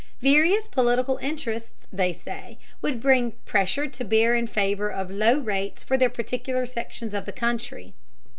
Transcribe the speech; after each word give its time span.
Various 0.23 0.67
political 0.67 1.17
interests, 1.17 1.85
they 1.93 2.11
say, 2.11 2.57
would 2.81 2.99
bring 2.99 3.33
pressure 3.45 3.85
to 3.85 4.03
bear 4.03 4.33
in 4.35 4.47
favor 4.47 4.91
of 4.91 5.11
low 5.11 5.37
rates 5.37 5.83
for 5.83 5.95
their 5.95 6.09
particular 6.09 6.65
sections 6.65 7.13
of 7.13 7.25
the 7.25 7.31
country. 7.31 7.93